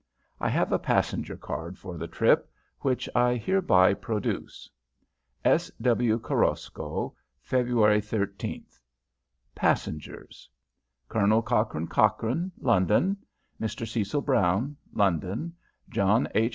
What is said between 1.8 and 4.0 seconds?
the trip, which I hereby